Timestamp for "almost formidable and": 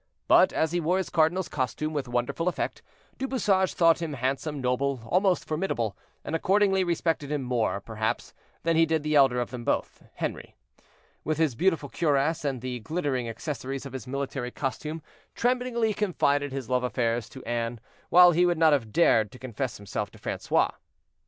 5.05-6.35